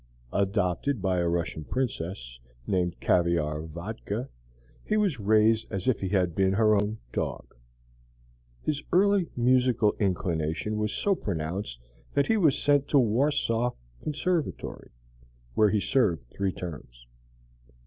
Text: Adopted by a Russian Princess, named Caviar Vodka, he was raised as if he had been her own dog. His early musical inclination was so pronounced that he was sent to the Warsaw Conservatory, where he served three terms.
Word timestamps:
Adopted 0.33 0.99
by 0.99 1.19
a 1.19 1.27
Russian 1.29 1.63
Princess, 1.63 2.39
named 2.65 2.99
Caviar 2.99 3.61
Vodka, 3.61 4.29
he 4.83 4.97
was 4.97 5.19
raised 5.19 5.71
as 5.71 5.87
if 5.87 5.99
he 5.99 6.09
had 6.09 6.33
been 6.33 6.53
her 6.53 6.73
own 6.73 6.97
dog. 7.13 7.53
His 8.63 8.81
early 8.91 9.29
musical 9.37 9.93
inclination 9.99 10.79
was 10.79 10.91
so 10.91 11.13
pronounced 11.13 11.79
that 12.15 12.25
he 12.25 12.37
was 12.37 12.57
sent 12.57 12.87
to 12.87 12.97
the 12.97 13.01
Warsaw 13.01 13.73
Conservatory, 14.01 14.89
where 15.53 15.69
he 15.69 15.79
served 15.79 16.27
three 16.31 16.51
terms. 16.51 17.05